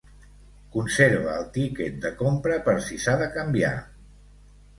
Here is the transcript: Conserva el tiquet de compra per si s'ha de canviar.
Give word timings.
Conserva 0.75 1.35
el 1.41 1.45
tiquet 1.57 1.99
de 2.07 2.11
compra 2.23 2.59
per 2.69 2.75
si 2.87 2.99
s'ha 3.05 3.15
de 3.21 3.29
canviar. 3.37 3.77